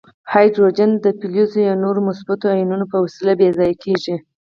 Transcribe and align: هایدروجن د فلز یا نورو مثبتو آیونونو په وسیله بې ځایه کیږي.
هایدروجن 0.31 0.91
د 1.03 1.05
فلز 1.19 1.51
یا 1.67 1.73
نورو 1.83 1.99
مثبتو 2.09 2.45
آیونونو 2.55 2.85
په 2.91 2.97
وسیله 3.03 3.33
بې 3.39 3.49
ځایه 3.57 3.75
کیږي. 3.83 4.15